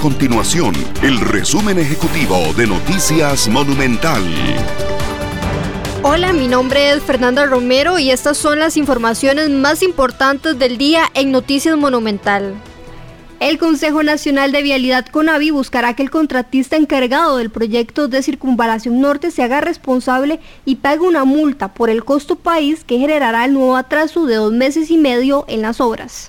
[0.00, 4.22] Continuación, el resumen ejecutivo de Noticias Monumental.
[6.02, 11.10] Hola, mi nombre es Fernanda Romero y estas son las informaciones más importantes del día
[11.14, 12.54] en Noticias Monumental.
[13.40, 19.00] El Consejo Nacional de Vialidad CONAVI buscará que el contratista encargado del proyecto de circunvalación
[19.00, 23.54] norte se haga responsable y pague una multa por el costo país que generará el
[23.54, 26.26] nuevo atraso de dos meses y medio en las obras.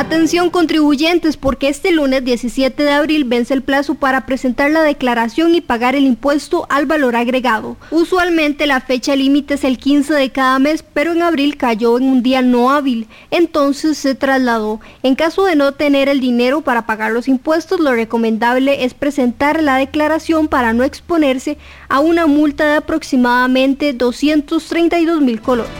[0.00, 5.54] Atención contribuyentes porque este lunes 17 de abril vence el plazo para presentar la declaración
[5.54, 7.76] y pagar el impuesto al valor agregado.
[7.90, 12.04] Usualmente la fecha límite es el 15 de cada mes, pero en abril cayó en
[12.04, 14.80] un día no hábil, entonces se trasladó.
[15.02, 19.62] En caso de no tener el dinero para pagar los impuestos, lo recomendable es presentar
[19.62, 21.58] la declaración para no exponerse
[21.90, 25.79] a una multa de aproximadamente 232 mil colones.